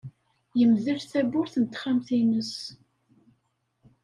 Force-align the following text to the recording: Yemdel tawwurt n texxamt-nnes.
Yemdel 0.59 0.99
tawwurt 1.11 1.55
n 1.57 1.63
texxamt-nnes. 1.65 2.53